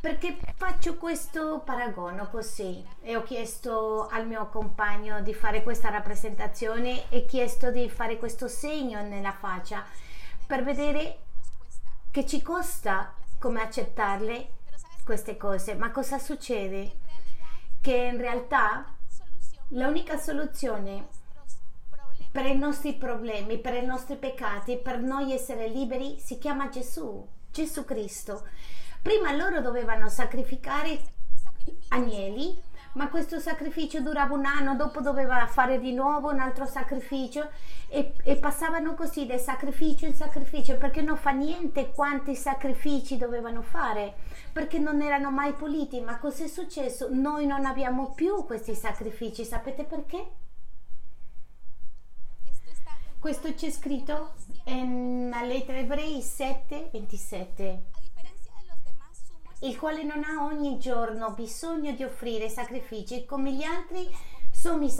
Perché 0.00 0.38
faccio 0.56 0.96
questo 0.96 1.60
paragono 1.62 2.30
così? 2.30 2.82
E 3.02 3.16
ho 3.16 3.22
chiesto 3.22 4.08
al 4.08 4.26
mio 4.26 4.48
compagno 4.48 5.20
di 5.20 5.34
fare 5.34 5.62
questa 5.62 5.90
rappresentazione 5.90 7.10
e 7.10 7.26
chiesto 7.26 7.70
di 7.70 7.90
fare 7.90 8.16
questo 8.16 8.48
segno 8.48 9.02
nella 9.02 9.32
faccia 9.32 9.84
per 10.46 10.64
vedere 10.64 11.18
che 12.10 12.24
ci 12.24 12.40
costa 12.40 13.12
come 13.40 13.62
accettarle 13.62 14.50
queste 15.04 15.36
cose. 15.36 15.74
Ma 15.74 15.90
cosa 15.90 16.18
succede? 16.18 16.98
Che 17.80 17.94
in 17.96 18.18
realtà 18.18 18.94
l'unica 19.68 20.18
soluzione 20.18 21.08
per 22.30 22.46
i 22.46 22.56
nostri 22.56 22.94
problemi, 22.94 23.58
per 23.58 23.74
i 23.74 23.84
nostri 23.84 24.16
peccati, 24.16 24.76
per 24.76 25.00
noi 25.00 25.32
essere 25.32 25.66
liberi, 25.68 26.20
si 26.20 26.38
chiama 26.38 26.68
Gesù, 26.68 27.26
Gesù 27.50 27.84
Cristo. 27.84 28.46
Prima 29.02 29.32
loro 29.32 29.60
dovevano 29.60 30.08
sacrificare 30.08 31.00
agnelli 31.88 32.62
ma 32.92 33.08
questo 33.08 33.38
sacrificio 33.38 34.00
durava 34.00 34.34
un 34.34 34.44
anno, 34.44 34.74
dopo 34.74 35.00
doveva 35.00 35.46
fare 35.46 35.78
di 35.78 35.92
nuovo 35.92 36.30
un 36.30 36.40
altro 36.40 36.66
sacrificio 36.66 37.48
e, 37.88 38.12
e, 38.24 38.36
passavano 38.36 38.94
così 38.94 39.26
da 39.26 39.38
sacrificio 39.38 40.06
in 40.06 40.14
sacrificio 40.14 40.76
perché 40.76 41.02
non 41.02 41.16
fa 41.16 41.30
niente 41.30 41.90
quanti 41.92 42.34
sacrifici 42.34 43.16
dovevano 43.16 43.62
fare 43.62 44.14
perché 44.52 44.78
non 44.78 45.02
erano 45.02 45.30
mai 45.30 45.52
puliti 45.52 46.00
ma 46.00 46.18
cos'è 46.18 46.46
successo? 46.46 47.08
Noi 47.10 47.46
non 47.46 47.64
abbiamo 47.64 48.12
più 48.12 48.44
questi 48.44 48.74
sacrifici, 48.74 49.44
sapete 49.44 49.84
perché? 49.84 50.30
Questo 53.18 53.52
c'è 53.52 53.70
scritto 53.70 54.32
nella 54.64 55.42
lettera 55.42 55.78
Ebrei 55.78 56.22
7, 56.22 56.88
27 56.90 57.99
il 59.60 59.76
quale 59.78 60.02
non 60.02 60.24
ha 60.24 60.44
ogni 60.44 60.78
giorno 60.78 61.30
bisogno 61.32 61.92
di 61.92 62.02
offrire 62.02 62.48
sacrifici 62.48 63.24
come 63.24 63.52
gli 63.52 63.62
altri 63.62 64.08
sommi 64.52 64.90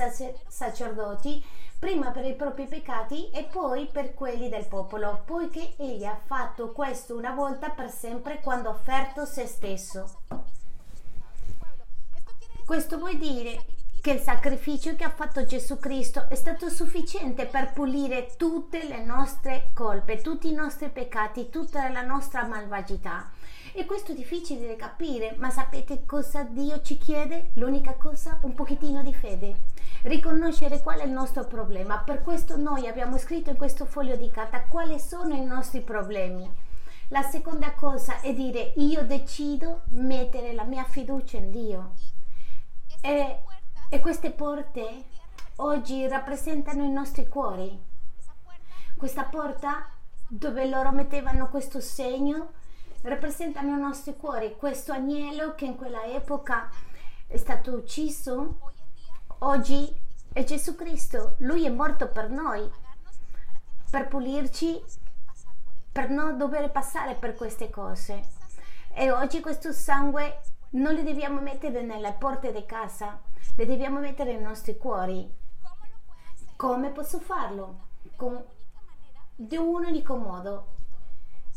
sacerdoti, 0.49 1.43
prima 1.79 2.11
per 2.11 2.27
i 2.27 2.35
propri 2.35 2.67
peccati 2.67 3.31
e 3.31 3.45
poi 3.45 3.87
per 3.87 4.13
quelli 4.15 4.49
del 4.49 4.67
popolo, 4.67 5.23
poiché 5.25 5.75
egli 5.77 6.05
ha 6.05 6.19
fatto 6.23 6.73
questo 6.73 7.17
una 7.17 7.33
volta 7.33 7.71
per 7.71 7.91
sempre 7.91 8.41
quando 8.41 8.69
ha 8.69 8.73
offerto 8.73 9.25
se 9.25 9.47
stesso. 9.47 10.21
Questo 12.67 12.99
vuol 12.99 13.17
dire 13.17 13.65
che 14.01 14.13
il 14.13 14.21
sacrificio 14.21 14.95
che 14.95 15.05
ha 15.05 15.11
fatto 15.11 15.45
Gesù 15.45 15.79
Cristo 15.79 16.27
è 16.29 16.35
stato 16.35 16.71
sufficiente 16.71 17.47
per 17.47 17.73
pulire 17.73 18.35
tutte 18.37 18.87
le 18.87 19.03
nostre 19.03 19.71
colpe, 19.75 20.21
tutti 20.21 20.49
i 20.49 20.55
nostri 20.55 20.89
peccati, 20.89 21.51
tutta 21.51 21.89
la 21.91 22.03
nostra 22.03 22.45
malvagità. 22.45 23.31
E 23.73 23.85
questo 23.85 24.11
è 24.11 24.15
difficile 24.17 24.67
da 24.67 24.75
capire, 24.75 25.35
ma 25.39 25.49
sapete 25.49 26.05
cosa 26.05 26.43
Dio 26.43 26.81
ci 26.83 26.99
chiede? 26.99 27.51
L'unica 27.55 27.95
cosa? 27.95 28.39
Un 28.43 28.53
pochettino 28.55 29.01
di 29.03 29.15
fede. 29.15 29.61
Riconoscere 30.03 30.81
qual 30.81 30.99
è 30.99 31.05
il 31.05 31.13
nostro 31.13 31.45
problema. 31.45 31.99
Per 31.99 32.23
questo 32.23 32.57
noi 32.57 32.89
abbiamo 32.89 33.17
scritto 33.17 33.51
in 33.51 33.57
questo 33.57 33.85
foglio 33.85 34.17
di 34.17 34.29
carta 34.29 34.65
quali 34.65 34.99
sono 34.99 35.35
i 35.35 35.45
nostri 35.45 35.83
problemi. 35.83 36.51
La 37.09 37.23
seconda 37.23 37.73
cosa 37.75 38.21
è 38.21 38.35
dire 38.35 38.73
io 38.77 39.05
decido 39.05 39.83
mettere 39.91 40.53
la 40.53 40.65
mia 40.65 40.85
fiducia 40.85 41.37
in 41.37 41.51
Dio. 41.53 41.93
E, 43.01 43.39
e 43.89 44.01
queste 44.01 44.33
porte 44.33 45.05
oggi 45.57 46.09
rappresentano 46.09 46.83
i 46.83 46.91
nostri 46.91 47.29
cuori. 47.29 47.81
Questa 48.97 49.25
porta 49.25 49.89
dove 50.27 50.69
loro 50.69 50.91
mettevano 50.91 51.49
questo 51.49 51.81
segno 51.81 52.59
rappresentano 53.03 53.77
i 53.77 53.81
nostri 53.81 54.17
cuori. 54.17 54.57
Questo 54.57 54.93
agnello 54.93 55.55
che 55.55 55.65
in 55.65 55.77
quella 55.77 56.05
epoca 56.05 56.69
è 57.27 57.37
stato 57.37 57.73
ucciso, 57.73 58.59
oggi 59.39 59.95
è 60.33 60.45
Gesù 60.45 60.75
Cristo. 60.75 61.37
Lui 61.39 61.65
è 61.65 61.71
morto 61.71 62.09
per 62.09 62.29
noi, 62.29 62.69
per 63.91 64.09
pulirci, 64.09 64.83
per 65.93 66.11
non 66.11 66.37
dover 66.37 66.71
passare 66.71 67.15
per 67.15 67.35
queste 67.35 67.71
cose. 67.71 68.39
E 68.93 69.11
oggi 69.11 69.41
questo 69.41 69.73
sangue 69.73 70.41
non 70.71 70.95
le 70.95 71.03
dobbiamo 71.03 71.41
mettere 71.41 71.83
nelle 71.83 72.13
porte 72.13 72.53
di 72.53 72.65
casa, 72.67 73.21
le 73.57 73.67
dobbiamo 73.67 74.01
mettere 74.01 74.33
nei 74.33 74.43
nostri 74.43 74.77
cuori. 74.77 75.29
Come 76.57 76.91
posso 76.91 77.19
farlo? 77.19 77.89
Con, 78.17 78.45
di 79.35 79.57
un 79.57 79.85
unico 79.85 80.17
modo 80.17 80.79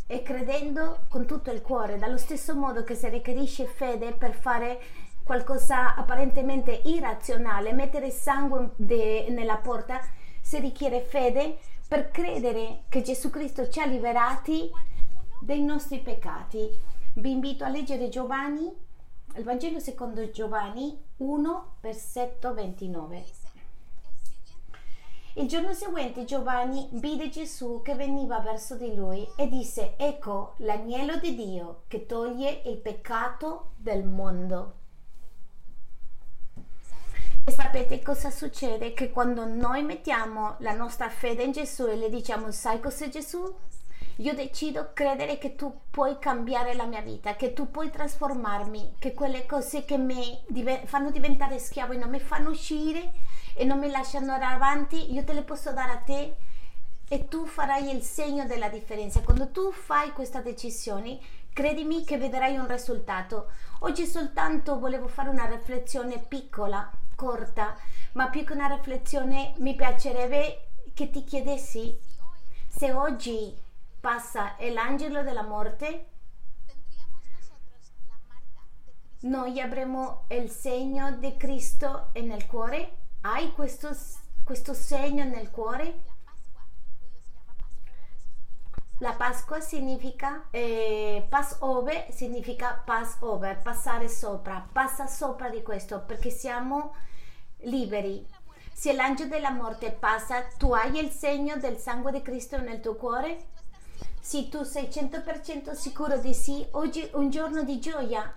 e 0.06 0.22
credendo 0.22 1.06
con 1.08 1.26
tutto 1.26 1.52
il 1.52 1.62
cuore, 1.62 1.98
dallo 1.98 2.18
stesso 2.18 2.56
modo 2.56 2.84
che 2.84 2.96
si 2.96 3.08
richiede 3.10 3.66
fede 3.66 4.14
per 4.14 4.34
fare 4.34 4.80
qualcosa 5.24 5.96
apparentemente 5.96 6.82
irrazionale, 6.86 7.74
mettere 7.74 8.10
sangue 8.12 8.72
de, 8.76 9.28
nella 9.30 9.58
porta, 9.58 10.02
si 10.42 10.60
richiede 10.60 11.02
fede 11.02 11.58
per 11.88 12.12
credere 12.12 12.84
che 12.90 13.02
Gesù 13.02 13.30
Cristo 13.30 13.70
ci 13.70 13.80
ha 13.80 13.86
liberati 13.86 14.70
dei 15.40 15.62
nostri 15.62 16.00
peccati. 16.00 16.70
Vi 17.16 17.32
invito 17.32 17.64
a 17.64 17.70
leggere 17.70 18.10
Giovanni, 18.10 18.72
il 19.36 19.44
Vangelo 19.44 19.80
secondo 19.80 20.30
Giovanni 20.32 20.98
1, 21.18 21.76
versetto 21.82 22.54
29. 22.54 23.53
Il 25.36 25.48
giorno 25.48 25.74
seguente 25.74 26.26
Giovanni 26.26 26.88
vide 26.92 27.30
Gesù 27.30 27.82
che 27.84 27.96
veniva 27.96 28.38
verso 28.38 28.76
di 28.76 28.94
lui 28.94 29.28
e 29.36 29.48
disse, 29.48 29.96
ecco 29.98 30.54
l'agnello 30.58 31.18
di 31.18 31.34
Dio 31.34 31.86
che 31.88 32.06
toglie 32.06 32.62
il 32.66 32.78
peccato 32.78 33.72
del 33.78 34.04
mondo. 34.04 34.74
E 37.44 37.52
sapete 37.52 38.04
cosa 38.04 38.30
succede? 38.30 38.94
Che 38.94 39.10
quando 39.10 39.44
noi 39.46 39.82
mettiamo 39.82 40.56
la 40.60 40.74
nostra 40.74 41.10
fede 41.10 41.42
in 41.42 41.52
Gesù 41.52 41.88
e 41.88 41.96
le 41.96 42.10
diciamo, 42.10 42.52
sai 42.52 42.80
cos'è 42.80 43.10
Gesù? 43.10 43.44
Io 44.18 44.36
decido 44.36 44.92
credere 44.94 45.40
che 45.40 45.56
tu 45.56 45.80
puoi 45.90 46.20
cambiare 46.20 46.76
la 46.76 46.86
mia 46.86 47.02
vita, 47.02 47.36
che 47.36 47.54
tu 47.54 47.72
puoi 47.72 47.90
trasformarmi, 47.90 48.98
che 49.00 49.16
quelle 49.16 49.48
cose 49.48 49.84
che 49.84 49.98
mi 49.98 50.40
fanno 50.86 51.10
diventare 51.10 51.58
schiavo 51.58 51.94
e 51.94 51.98
non 51.98 52.12
mi 52.12 52.20
fanno 52.20 52.52
uscire 52.52 53.12
e 53.54 53.64
non 53.64 53.80
mi 53.80 53.90
lasciano 53.90 54.32
andare 54.32 54.54
avanti, 54.54 55.14
io 55.14 55.24
te 55.24 55.34
le 55.34 55.44
posso 55.44 55.72
dare 55.72 55.92
a 55.92 55.98
te 55.98 56.36
e 57.08 57.28
tu 57.28 57.46
farai 57.46 57.94
il 57.94 58.02
segno 58.02 58.46
della 58.46 58.70
differenza. 58.70 59.22
Quando 59.22 59.52
tu 59.52 59.72
fai 59.72 60.12
questa 60.12 60.42
decisione, 60.42 61.20
credimi 61.54 62.04
che 62.04 62.18
vedrai 62.18 62.58
un 62.58 62.68
risultato. 62.68 63.52
Oggi 63.80 64.06
soltanto 64.06 64.80
volevo 64.80 65.08
fare 65.08 65.30
una 65.30 65.46
riflessione 65.46 66.18
piccola 66.20 66.92
corta, 67.16 67.76
ma 68.14 68.30
più 68.30 68.44
che 68.44 68.54
una 68.54 68.68
riflessione 68.68 69.54
mi 69.58 69.76
piacerebbe 69.76 70.70
che 70.94 71.10
ti 71.10 71.24
chiedessi 71.24 71.98
se 72.68 72.92
oggi 72.92 73.56
passa 74.00 74.56
l'angelo 74.72 75.22
della 75.22 75.44
morte, 75.44 76.08
noi 79.22 79.62
avremo 79.62 80.26
il 80.30 80.50
segno 80.50 81.16
di 81.18 81.38
Cristo 81.38 82.10
nel 82.16 82.46
cuore? 82.48 83.03
Hai 83.26 83.54
questo, 83.54 83.90
questo 84.44 84.74
segno 84.74 85.24
nel 85.24 85.50
cuore? 85.50 86.04
La 88.98 89.14
Pasqua 89.14 89.62
significa 89.62 90.48
eh, 90.52 91.26
Passover 91.30 92.08
significa 92.12 92.82
Passover, 92.86 93.62
passare 93.62 94.10
sopra, 94.10 94.68
passa 94.70 95.08
sopra 95.08 95.48
di 95.48 95.62
questo 95.62 96.02
perché 96.02 96.30
siamo 96.30 96.96
liberi. 97.60 98.28
Se 98.74 98.92
l'angelo 98.92 99.30
della 99.30 99.52
morte 99.52 99.92
passa, 99.92 100.44
tu 100.58 100.74
hai 100.74 100.98
il 100.98 101.10
segno 101.10 101.56
del 101.56 101.78
sangue 101.78 102.12
di 102.12 102.22
Cristo 102.22 102.58
nel 102.58 102.82
tuo 102.82 102.96
cuore? 102.96 103.46
Se 104.20 104.50
tu 104.50 104.64
sei 104.64 104.88
100% 104.88 105.72
sicuro 105.72 106.18
di 106.18 106.34
sì, 106.34 106.68
oggi 106.72 107.00
è 107.00 107.16
un 107.16 107.30
giorno 107.30 107.64
di 107.64 107.80
gioia 107.80 108.36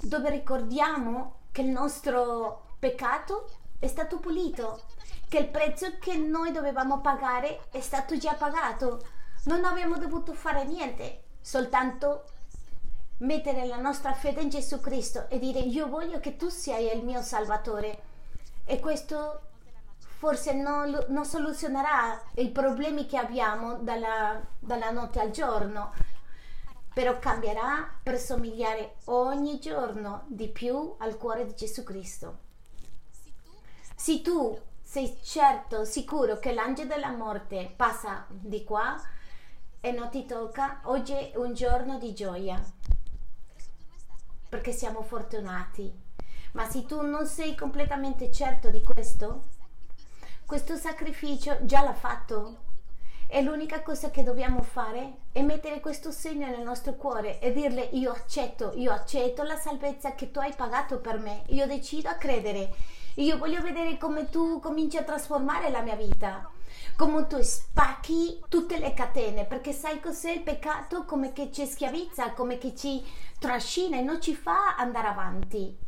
dove 0.00 0.30
ricordiamo 0.30 1.40
che 1.52 1.60
il 1.60 1.68
nostro 1.68 2.68
peccato 2.78 3.57
è 3.78 3.86
stato 3.86 4.18
pulito, 4.18 4.82
che 5.28 5.38
il 5.38 5.48
prezzo 5.48 5.98
che 5.98 6.16
noi 6.16 6.52
dovevamo 6.52 7.00
pagare 7.00 7.68
è 7.70 7.80
stato 7.80 8.16
già 8.16 8.34
pagato. 8.34 9.06
Non 9.44 9.64
abbiamo 9.64 9.98
dovuto 9.98 10.32
fare 10.32 10.64
niente, 10.64 11.24
soltanto 11.40 12.24
mettere 13.18 13.66
la 13.66 13.78
nostra 13.78 14.12
fede 14.14 14.40
in 14.40 14.48
Gesù 14.48 14.80
Cristo 14.80 15.28
e 15.28 15.38
dire 15.38 15.58
io 15.60 15.88
voglio 15.88 16.20
che 16.20 16.36
tu 16.36 16.48
sia 16.48 16.78
il 16.78 17.04
mio 17.04 17.20
Salvatore 17.20 18.02
e 18.64 18.78
questo 18.78 19.42
forse 19.98 20.52
non, 20.52 21.06
non 21.08 21.24
soluzionerà 21.24 22.20
i 22.36 22.50
problemi 22.50 23.06
che 23.06 23.16
abbiamo 23.16 23.76
dalla, 23.76 24.40
dalla 24.58 24.90
notte 24.90 25.20
al 25.20 25.30
giorno, 25.30 25.92
però 26.92 27.18
cambierà 27.18 27.88
per 28.02 28.18
somigliare 28.18 28.96
ogni 29.04 29.60
giorno 29.60 30.24
di 30.26 30.48
più 30.48 30.96
al 30.98 31.16
cuore 31.16 31.46
di 31.46 31.54
Gesù 31.54 31.84
Cristo. 31.84 32.46
Se 34.00 34.22
tu 34.22 34.56
sei 34.80 35.18
certo, 35.24 35.84
sicuro 35.84 36.38
che 36.38 36.52
l'angelo 36.52 36.94
della 36.94 37.10
morte 37.10 37.72
passa 37.74 38.26
di 38.28 38.62
qua 38.62 38.96
e 39.80 39.90
non 39.90 40.08
ti 40.08 40.24
tocca, 40.24 40.82
oggi 40.84 41.14
è 41.14 41.32
un 41.34 41.52
giorno 41.52 41.98
di 41.98 42.14
gioia, 42.14 42.62
perché 44.48 44.70
siamo 44.70 45.02
fortunati. 45.02 45.92
Ma 46.52 46.70
se 46.70 46.86
tu 46.86 47.00
non 47.02 47.26
sei 47.26 47.56
completamente 47.56 48.30
certo 48.30 48.70
di 48.70 48.80
questo, 48.82 49.46
questo 50.46 50.76
sacrificio 50.76 51.58
già 51.62 51.82
l'ha 51.82 51.92
fatto. 51.92 52.66
E 53.26 53.42
l'unica 53.42 53.82
cosa 53.82 54.10
che 54.10 54.22
dobbiamo 54.22 54.62
fare 54.62 55.22
è 55.32 55.42
mettere 55.42 55.80
questo 55.80 56.12
segno 56.12 56.46
nel 56.46 56.62
nostro 56.62 56.94
cuore 56.94 57.40
e 57.40 57.52
dirle 57.52 57.82
io 57.92 58.12
accetto, 58.12 58.72
io 58.76 58.92
accetto 58.92 59.42
la 59.42 59.56
salvezza 59.56 60.14
che 60.14 60.30
tu 60.30 60.38
hai 60.38 60.54
pagato 60.54 61.00
per 61.00 61.18
me, 61.18 61.42
io 61.48 61.66
decido 61.66 62.08
a 62.08 62.14
credere, 62.14 62.96
io 63.22 63.38
voglio 63.38 63.60
vedere 63.60 63.96
come 63.96 64.28
tu 64.28 64.60
cominci 64.60 64.96
a 64.96 65.04
trasformare 65.04 65.70
la 65.70 65.82
mia 65.82 65.96
vita, 65.96 66.50
come 66.96 67.26
tu 67.26 67.40
spacchi 67.40 68.42
tutte 68.48 68.78
le 68.78 68.94
catene, 68.94 69.44
perché 69.44 69.72
sai 69.72 70.00
cos'è 70.00 70.32
il 70.32 70.42
peccato? 70.42 71.04
Come 71.04 71.32
che 71.32 71.52
ci 71.52 71.66
schiavizza, 71.66 72.32
come 72.32 72.58
che 72.58 72.74
ci 72.74 73.04
trascina 73.38 73.96
e 73.96 74.02
non 74.02 74.20
ci 74.20 74.34
fa 74.34 74.76
andare 74.76 75.08
avanti. 75.08 75.86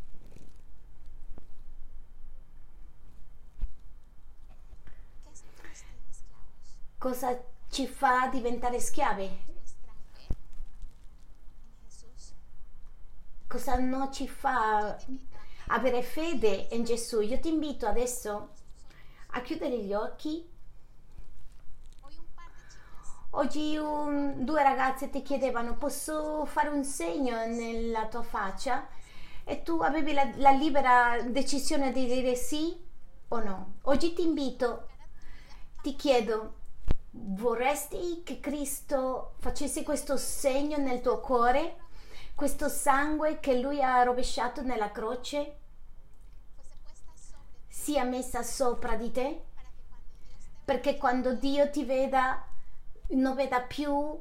cosa 7.00 7.34
ci 7.70 7.86
fa 7.86 8.28
diventare 8.28 8.78
schiavi? 8.78 9.48
Cosa 13.48 13.78
non 13.78 14.12
ci 14.12 14.28
fa 14.28 14.96
avere 15.70 16.02
fede 16.02 16.68
in 16.72 16.84
Gesù? 16.84 17.20
Io 17.20 17.38
ti 17.40 17.48
invito 17.48 17.86
adesso 17.86 18.50
a 19.32 19.40
chiudere 19.40 19.78
gli 19.78 19.92
occhi. 19.92 20.48
Oggi 23.32 23.76
un, 23.76 24.44
due 24.44 24.62
ragazze 24.62 25.08
ti 25.08 25.22
chiedevano 25.22 25.76
posso 25.76 26.44
fare 26.46 26.68
un 26.68 26.84
segno 26.84 27.46
nella 27.46 28.06
tua 28.06 28.22
faccia 28.22 28.88
e 29.44 29.62
tu 29.62 29.80
avevi 29.80 30.12
la, 30.12 30.30
la 30.36 30.50
libera 30.50 31.22
decisione 31.22 31.92
di 31.92 32.06
dire 32.06 32.34
sì 32.34 32.76
o 33.28 33.38
no. 33.42 33.74
Oggi 33.82 34.12
ti 34.12 34.22
invito, 34.22 34.88
ti 35.82 35.94
chiedo 35.94 36.58
Vorresti 37.12 38.22
che 38.24 38.38
Cristo 38.38 39.34
facesse 39.40 39.82
questo 39.82 40.16
segno 40.16 40.76
nel 40.76 41.00
tuo 41.00 41.18
cuore, 41.18 41.76
questo 42.40 42.70
sangue 42.70 43.38
che 43.38 43.60
Lui 43.60 43.82
ha 43.82 44.02
rovesciato 44.02 44.62
nella 44.62 44.90
croce, 44.90 45.58
sia 47.68 48.02
messa 48.04 48.42
sopra 48.42 48.96
di 48.96 49.10
te? 49.12 49.44
Perché 50.64 50.96
quando 50.96 51.34
Dio 51.34 51.68
ti 51.68 51.84
veda, 51.84 52.42
non 53.08 53.34
veda 53.34 53.60
più 53.60 54.18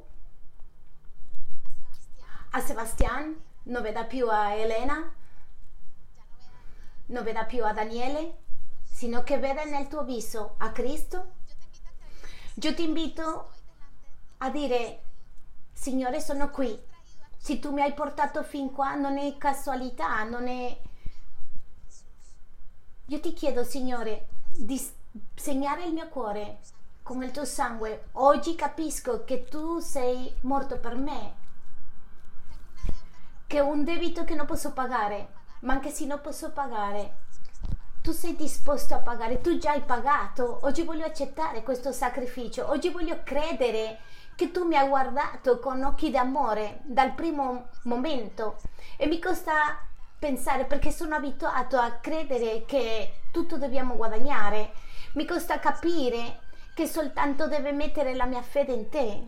a 2.50 2.60
Sebastian, 2.60 3.40
non 3.62 3.80
veda 3.80 4.04
più 4.04 4.28
a 4.28 4.52
Elena, 4.52 5.14
non 7.06 7.24
veda 7.24 7.44
più 7.44 7.64
a 7.64 7.72
Daniele, 7.72 8.42
sino 8.84 9.22
che 9.22 9.38
veda 9.38 9.64
nel 9.64 9.88
tuo 9.88 10.04
viso 10.04 10.56
a 10.58 10.70
Cristo 10.72 11.38
io 12.62 12.74
ti 12.74 12.82
invito 12.82 13.52
a 14.36 14.50
dire, 14.50 15.04
Signore, 15.72 16.20
sono 16.20 16.50
qui. 16.50 16.88
Se 17.42 17.58
tu 17.58 17.72
mi 17.72 17.80
hai 17.80 17.94
portato 17.94 18.42
fin 18.42 18.70
qua 18.70 18.96
non 18.96 19.16
è 19.16 19.38
casualità, 19.38 20.24
non 20.24 20.46
è... 20.46 20.78
Io 23.06 23.20
ti 23.20 23.32
chiedo, 23.32 23.64
Signore, 23.64 24.28
di 24.46 24.78
segnare 25.34 25.84
il 25.84 25.94
mio 25.94 26.06
cuore 26.08 26.58
con 27.02 27.22
il 27.22 27.30
tuo 27.30 27.46
sangue. 27.46 28.08
Oggi 28.12 28.54
capisco 28.54 29.24
che 29.24 29.44
tu 29.44 29.80
sei 29.80 30.30
morto 30.42 30.78
per 30.78 30.96
me, 30.96 31.34
che 33.46 33.60
ho 33.60 33.68
un 33.68 33.84
debito 33.84 34.24
che 34.24 34.34
non 34.34 34.44
posso 34.44 34.72
pagare, 34.72 35.32
ma 35.60 35.72
anche 35.72 35.88
se 35.88 36.04
non 36.04 36.20
posso 36.20 36.50
pagare, 36.52 37.20
tu 38.02 38.12
sei 38.12 38.36
disposto 38.36 38.94
a 38.94 38.98
pagare, 38.98 39.40
tu 39.40 39.56
già 39.56 39.70
hai 39.70 39.82
pagato, 39.82 40.58
oggi 40.64 40.82
voglio 40.82 41.06
accettare 41.06 41.62
questo 41.62 41.90
sacrificio, 41.90 42.68
oggi 42.68 42.90
voglio 42.90 43.22
credere 43.22 44.00
che 44.40 44.52
tu 44.52 44.64
mi 44.64 44.74
hai 44.74 44.88
guardato 44.88 45.58
con 45.58 45.82
occhi 45.84 46.10
d'amore 46.10 46.80
dal 46.84 47.12
primo 47.12 47.68
momento. 47.82 48.56
E 48.96 49.06
mi 49.06 49.18
costa 49.20 49.86
pensare 50.18 50.64
perché 50.64 50.90
sono 50.90 51.14
abituato 51.14 51.76
a 51.76 51.98
credere 52.00 52.64
che 52.64 53.20
tutto 53.32 53.58
dobbiamo 53.58 53.96
guadagnare, 53.96 54.72
mi 55.12 55.26
costa 55.26 55.58
capire 55.58 56.38
che 56.74 56.86
soltanto 56.86 57.48
deve 57.48 57.72
mettere 57.72 58.14
la 58.14 58.24
mia 58.24 58.40
fede 58.40 58.72
in 58.72 58.88
te 58.88 59.22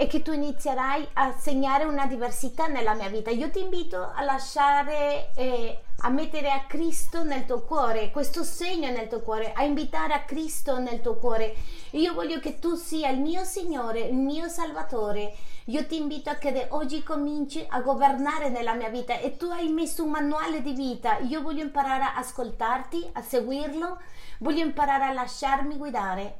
e 0.00 0.06
che 0.06 0.22
tu 0.22 0.30
inizierai 0.30 1.08
a 1.14 1.34
segnare 1.36 1.82
una 1.82 2.06
diversità 2.06 2.68
nella 2.68 2.94
mia 2.94 3.08
vita. 3.08 3.30
Io 3.30 3.50
ti 3.50 3.58
invito 3.58 4.08
a 4.14 4.22
lasciare, 4.22 5.32
eh, 5.34 5.80
a 6.02 6.08
mettere 6.08 6.52
a 6.52 6.66
Cristo 6.68 7.24
nel 7.24 7.44
tuo 7.46 7.62
cuore, 7.62 8.12
questo 8.12 8.44
segno 8.44 8.88
nel 8.92 9.08
tuo 9.08 9.18
cuore, 9.22 9.52
a 9.52 9.64
invitare 9.64 10.14
a 10.14 10.22
Cristo 10.22 10.78
nel 10.78 11.00
tuo 11.00 11.16
cuore. 11.16 11.52
Io 11.90 12.14
voglio 12.14 12.38
che 12.38 12.60
tu 12.60 12.76
sia 12.76 13.08
il 13.08 13.18
mio 13.18 13.42
Signore, 13.42 14.02
il 14.02 14.14
mio 14.14 14.46
Salvatore. 14.46 15.34
Io 15.64 15.84
ti 15.84 15.96
invito 15.96 16.30
a 16.30 16.36
che 16.36 16.68
oggi 16.70 17.02
cominci 17.02 17.66
a 17.68 17.80
governare 17.80 18.50
nella 18.50 18.74
mia 18.74 18.90
vita 18.90 19.18
e 19.18 19.36
tu 19.36 19.46
hai 19.46 19.68
messo 19.68 20.04
un 20.04 20.10
manuale 20.10 20.62
di 20.62 20.74
vita. 20.74 21.18
Io 21.18 21.42
voglio 21.42 21.64
imparare 21.64 22.04
a 22.04 22.14
ascoltarti, 22.14 23.10
a 23.14 23.20
seguirlo, 23.20 23.98
voglio 24.38 24.62
imparare 24.62 25.06
a 25.06 25.12
lasciarmi 25.12 25.76
guidare 25.76 26.38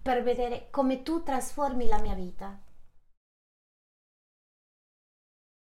per 0.00 0.22
vedere 0.22 0.68
come 0.70 1.02
tu 1.02 1.24
trasformi 1.24 1.88
la 1.88 1.98
mia 1.98 2.14
vita. 2.14 2.56